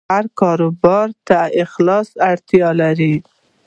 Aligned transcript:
هر 0.13 0.25
کاروبار 0.39 1.07
ته 1.27 1.37
اخلاق 1.63 2.07
اړتیا 2.31 2.69
لري. 2.81 3.15